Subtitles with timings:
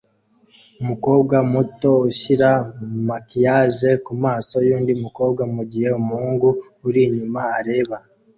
[0.81, 2.49] Umukobwa muto ushyira
[3.07, 6.47] maquillage kumaso yundi mukobwa mugihe umuhungu
[6.87, 7.97] uri inyuma areba